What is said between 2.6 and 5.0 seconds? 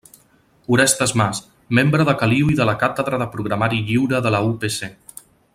de la Càtedra de Programari Lliure de la UPC.